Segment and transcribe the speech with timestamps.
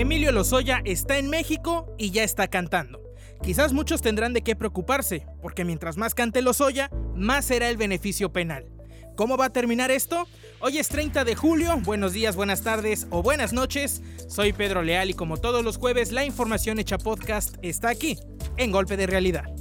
[0.00, 3.02] Emilio Lozoya está en México y ya está cantando.
[3.42, 8.32] Quizás muchos tendrán de qué preocuparse, porque mientras más cante Lozoya, más será el beneficio
[8.32, 8.64] penal.
[9.14, 10.26] ¿Cómo va a terminar esto?
[10.60, 14.00] Hoy es 30 de julio, buenos días, buenas tardes o buenas noches.
[14.26, 18.16] Soy Pedro Leal y como todos los jueves, la información hecha podcast está aquí,
[18.56, 19.59] en Golpe de Realidad.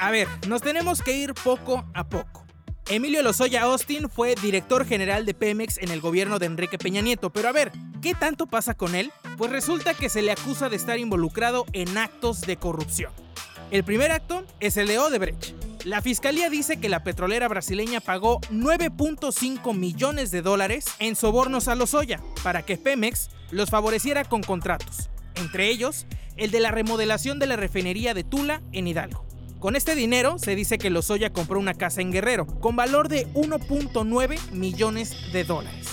[0.00, 2.46] A ver, nos tenemos que ir poco a poco.
[2.88, 7.28] Emilio Lozoya Austin fue director general de Pemex en el gobierno de Enrique Peña Nieto,
[7.28, 9.12] pero a ver, ¿qué tanto pasa con él?
[9.36, 13.12] Pues resulta que se le acusa de estar involucrado en actos de corrupción.
[13.70, 15.52] El primer acto es el de Odebrecht.
[15.84, 21.74] La fiscalía dice que la petrolera brasileña pagó 9.5 millones de dólares en sobornos a
[21.74, 26.06] Lozoya para que Pemex los favoreciera con contratos, entre ellos
[26.38, 29.29] el de la remodelación de la refinería de Tula en Hidalgo.
[29.60, 33.26] Con este dinero se dice que Lozoya compró una casa en Guerrero con valor de
[33.34, 35.86] 1.9 millones de dólares.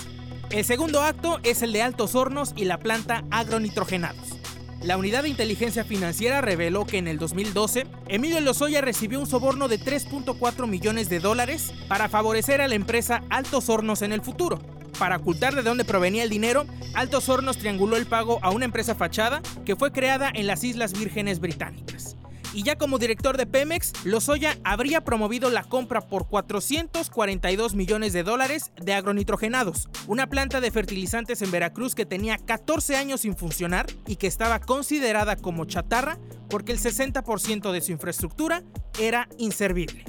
[0.48, 4.38] El segundo acto es el de Altos Hornos y la planta agronitrogenados.
[4.80, 9.68] La unidad de inteligencia financiera reveló que en el 2012, Emilio Lozoya recibió un soborno
[9.68, 14.60] de 3.4 millones de dólares para favorecer a la empresa Altos Hornos en el futuro.
[14.98, 18.94] Para ocultar de dónde provenía el dinero, Altos Hornos trianguló el pago a una empresa
[18.94, 22.17] fachada que fue creada en las Islas Vírgenes Británicas
[22.52, 28.22] y ya como director de Pemex, Lozoya habría promovido la compra por 442 millones de
[28.22, 33.86] dólares de agronitrogenados, una planta de fertilizantes en Veracruz que tenía 14 años sin funcionar
[34.06, 38.62] y que estaba considerada como chatarra porque el 60% de su infraestructura
[38.98, 40.04] era inservible.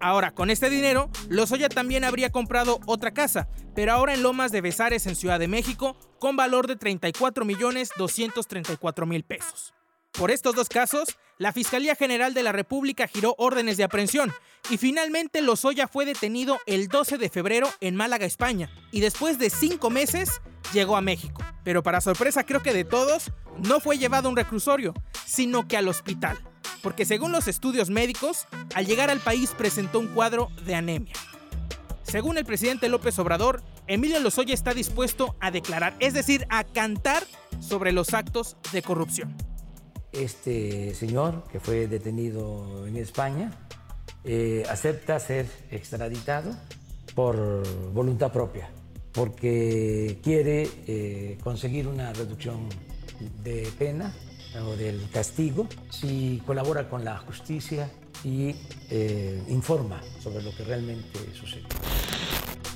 [0.00, 4.60] Ahora, con este dinero, Lozoya también habría comprado otra casa, pero ahora en Lomas de
[4.60, 9.74] Besares en Ciudad de México, con valor de 34 millones 234 mil pesos.
[10.12, 14.32] Por estos dos casos, la Fiscalía General de la República giró órdenes de aprehensión
[14.70, 19.48] y finalmente Lozoya fue detenido el 12 de febrero en Málaga, España, y después de
[19.48, 20.40] cinco meses
[20.72, 21.42] llegó a México.
[21.62, 23.32] Pero para sorpresa creo que de todos,
[23.66, 26.38] no fue llevado a un reclusorio, sino que al hospital,
[26.82, 31.14] porque según los estudios médicos, al llegar al país presentó un cuadro de anemia.
[32.02, 37.24] Según el presidente López Obrador, Emilio Lozoya está dispuesto a declarar, es decir, a cantar
[37.60, 39.47] sobre los actos de corrupción
[40.12, 43.50] este señor que fue detenido en España
[44.24, 46.54] eh, acepta ser extraditado
[47.14, 48.70] por voluntad propia,
[49.12, 52.68] porque quiere eh, conseguir una reducción
[53.42, 54.14] de pena
[54.64, 57.90] o del castigo si colabora con la justicia
[58.24, 58.54] y
[58.90, 61.64] eh, informa sobre lo que realmente sucede.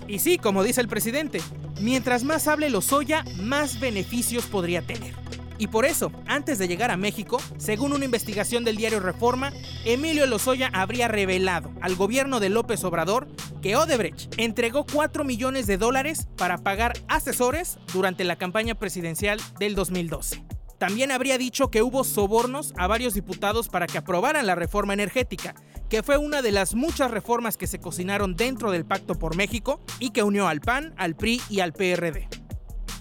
[0.09, 1.41] Y sí, como dice el presidente,
[1.81, 5.15] mientras más hable Lozoya, más beneficios podría tener.
[5.63, 9.53] Y por eso, antes de llegar a México, según una investigación del diario Reforma,
[9.85, 13.29] Emilio Lozoya habría revelado al gobierno de López Obrador
[13.63, 19.77] que Odebrecht entregó 4 millones de dólares para pagar asesores durante la campaña presidencial del
[19.77, 20.45] 2012.
[20.79, 25.55] También habría dicho que hubo sobornos a varios diputados para que aprobaran la reforma energética,
[25.89, 29.81] que fue una de las muchas reformas que se cocinaron dentro del Pacto por México
[30.01, 32.42] y que unió al PAN, al PRI y al PRD.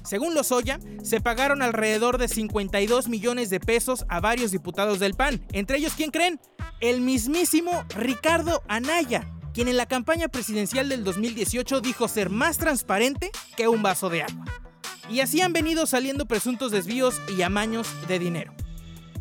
[0.04, 5.46] Según Lozoya, se pagaron alrededor de 52 millones de pesos a varios diputados del PAN.
[5.52, 6.40] Entre ellos, ¿quién creen?
[6.80, 13.32] El mismísimo Ricardo Anaya, quien en la campaña presidencial del 2018 dijo ser más transparente
[13.56, 14.46] que un vaso de agua.
[15.10, 18.54] Y así han venido saliendo presuntos desvíos y amaños de dinero.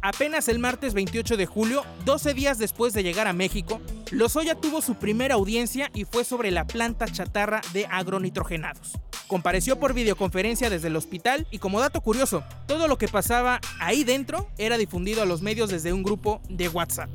[0.02, 3.80] Apenas el martes 28 de julio, 12 días después de llegar a México,
[4.10, 8.92] Lozoya tuvo su primera audiencia y fue sobre la planta chatarra de agronitrogenados.
[9.30, 14.02] Compareció por videoconferencia desde el hospital y como dato curioso, todo lo que pasaba ahí
[14.02, 17.08] dentro era difundido a los medios desde un grupo de WhatsApp.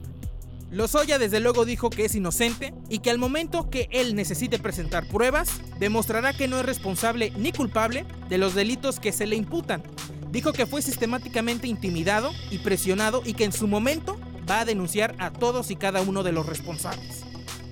[0.71, 5.09] Lozoya desde luego dijo que es inocente y que al momento que él necesite presentar
[5.09, 9.83] pruebas, demostrará que no es responsable ni culpable de los delitos que se le imputan,
[10.31, 14.17] Dijo que fue sistemáticamente intimidado y presionado y que en su momento
[14.49, 17.24] va a denunciar a todos y cada uno de los responsables.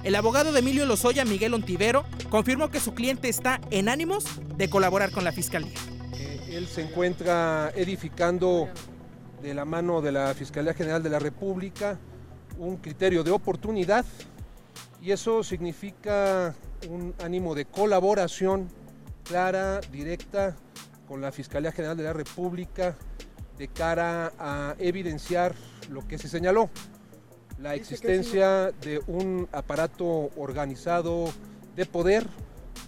[0.04, 4.26] El abogado de Emilio Lozoya, Miguel Ontivero, confirmó que su cliente está en ánimos
[4.58, 5.72] de colaborar con la fiscalía.
[6.14, 8.68] Eh, él se encuentra edificando
[9.42, 11.98] de la mano de la Fiscalía General de la República
[12.58, 14.06] un criterio de oportunidad
[15.02, 16.54] y eso significa
[16.90, 18.68] un ánimo de colaboración
[19.24, 20.56] clara, directa,
[21.08, 22.96] con la Fiscalía General de la República
[23.58, 25.56] de cara a evidenciar
[25.90, 26.70] lo que se señaló,
[27.60, 31.32] la existencia de un aparato organizado
[31.76, 32.28] de poder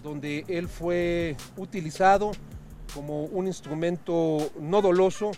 [0.02, 2.32] donde él fue utilizado
[2.94, 5.32] como un instrumento no doloso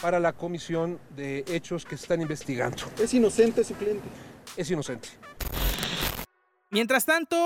[0.00, 2.84] para la comisión de hechos que se están investigando.
[2.98, 4.08] ¿Es inocente su cliente?
[4.56, 5.08] es inocente.
[6.70, 7.36] Mientras tanto,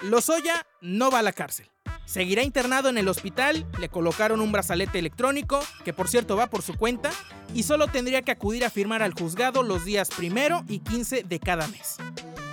[0.00, 1.70] Lozoya no va a la cárcel.
[2.08, 6.62] Seguirá internado en el hospital, le colocaron un brazalete electrónico, que por cierto va por
[6.62, 7.10] su cuenta,
[7.52, 11.38] y solo tendría que acudir a firmar al juzgado los días primero y 15 de
[11.38, 11.98] cada mes.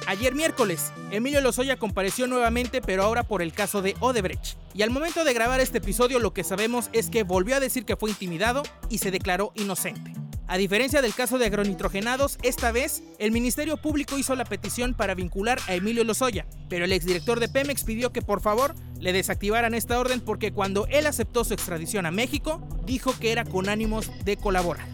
[0.07, 4.57] Ayer miércoles, Emilio Lozoya compareció nuevamente, pero ahora por el caso de Odebrecht.
[4.73, 7.85] Y al momento de grabar este episodio lo que sabemos es que volvió a decir
[7.85, 10.24] que fue intimidado y se declaró inocente.
[10.47, 15.15] A diferencia del caso de agronitrogenados, esta vez el Ministerio Público hizo la petición para
[15.15, 19.73] vincular a Emilio Lozoya, pero el exdirector de Pemex pidió que por favor le desactivaran
[19.73, 24.11] esta orden porque cuando él aceptó su extradición a México, dijo que era con ánimos
[24.23, 24.87] de colaborar.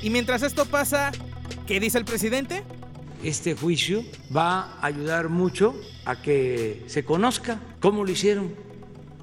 [0.00, 1.10] Y mientras esto pasa,
[1.66, 2.62] ¿qué dice el presidente?
[3.24, 4.04] Este juicio
[4.34, 5.74] va a ayudar mucho
[6.04, 8.54] a que se conozca cómo lo hicieron,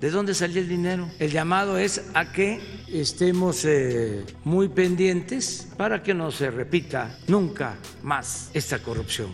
[0.01, 1.11] ¿De dónde salió el dinero?
[1.19, 2.59] El llamado es a que
[2.91, 9.31] estemos eh, muy pendientes para que no se repita nunca más esta corrupción.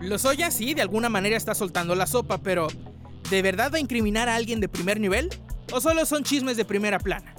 [0.00, 2.68] Lozoya sí, de alguna manera está soltando la sopa, pero
[3.30, 5.28] ¿de verdad va a incriminar a alguien de primer nivel?
[5.72, 7.34] ¿O solo son chismes de primera plana?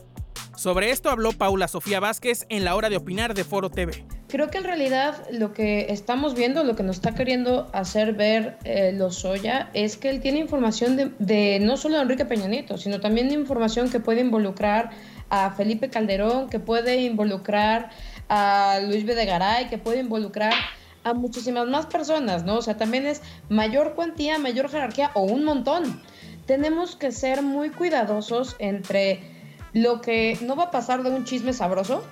[0.57, 4.05] Sobre esto habló Paula Sofía Vázquez en la hora de opinar de Foro TV.
[4.33, 8.57] Creo que en realidad lo que estamos viendo, lo que nos está queriendo hacer ver
[8.63, 12.99] eh, Lozoya, es que él tiene información de, no solo de Enrique Peña Nieto, sino
[12.99, 14.89] también de información que puede involucrar
[15.29, 17.91] a Felipe Calderón, que puede involucrar
[18.27, 20.53] a Luis Videgaray, que puede involucrar
[21.03, 22.55] a muchísimas más personas, ¿no?
[22.55, 26.01] O sea, también es mayor cuantía, mayor jerarquía o un montón.
[26.47, 29.19] Tenemos que ser muy cuidadosos entre
[29.73, 32.03] lo que no va a pasar de un chisme sabroso,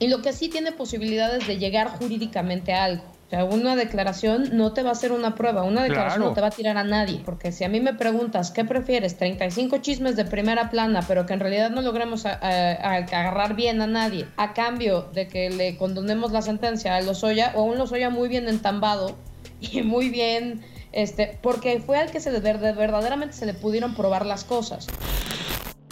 [0.00, 3.04] y lo que sí tiene posibilidades de llegar jurídicamente a algo.
[3.26, 6.40] O sea, una declaración no te va a hacer una prueba, una declaración no te
[6.40, 10.16] va a tirar a nadie, porque si a mí me preguntas qué prefieres, 35 chismes
[10.16, 15.02] de primera plana, pero que en realidad no logremos agarrar bien a nadie, a cambio
[15.14, 19.16] de que le condonemos la sentencia a Lozoya, o a un Lozoya muy bien entambado
[19.60, 24.26] y muy bien, este, porque fue al que se de, verdaderamente se le pudieron probar
[24.26, 24.88] las cosas.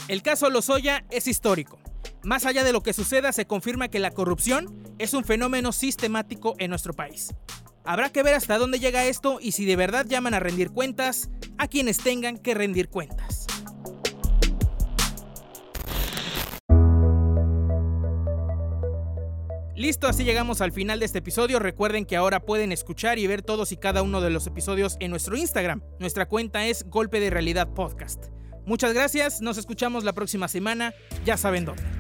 [0.09, 1.79] El caso Lozoya es histórico.
[2.29, 6.57] Más allá de lo que suceda, se confirma que la corrupción es un fenómeno sistemático
[6.59, 7.35] en nuestro país.
[7.87, 11.31] Habrá que ver hasta dónde llega esto y si de verdad llaman a rendir cuentas
[11.57, 13.47] a quienes tengan que rendir cuentas.
[19.75, 21.59] Listo, así llegamos al final de este episodio.
[21.59, 25.11] Recuerden que ahora pueden escuchar y ver todos y cada uno de los episodios en
[25.13, 25.83] nuestro Instagram.
[25.99, 28.27] Nuestra cuenta es Golpe de Realidad Podcast.
[28.67, 30.93] Muchas gracias, nos escuchamos la próxima semana,
[31.25, 31.98] ya saben dónde.